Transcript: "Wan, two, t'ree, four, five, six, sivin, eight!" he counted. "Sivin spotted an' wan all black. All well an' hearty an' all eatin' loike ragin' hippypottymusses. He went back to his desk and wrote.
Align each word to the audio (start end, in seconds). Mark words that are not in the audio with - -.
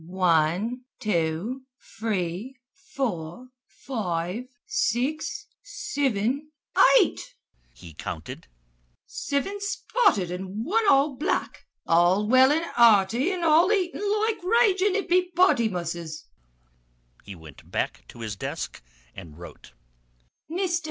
"Wan, 0.03 0.83
two, 0.99 1.61
t'ree, 1.79 2.55
four, 2.73 3.49
five, 3.67 4.45
six, 4.65 5.45
sivin, 5.61 6.49
eight!" 6.97 7.35
he 7.71 7.93
counted. 7.93 8.47
"Sivin 9.05 9.59
spotted 9.59 10.31
an' 10.31 10.63
wan 10.63 10.89
all 10.89 11.15
black. 11.17 11.67
All 11.85 12.27
well 12.27 12.51
an' 12.51 12.63
hearty 12.73 13.31
an' 13.31 13.43
all 13.43 13.71
eatin' 13.71 14.01
loike 14.01 14.43
ragin' 14.43 14.95
hippypottymusses. 14.95 16.23
He 17.23 17.35
went 17.35 17.69
back 17.69 18.03
to 18.07 18.21
his 18.21 18.35
desk 18.35 18.81
and 19.13 19.37
wrote. 19.37 19.73